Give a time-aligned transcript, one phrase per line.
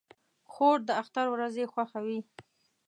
[0.51, 2.19] خور د اختر ورځې خوښوي.